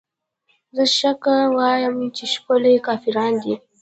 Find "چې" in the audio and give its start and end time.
2.15-2.23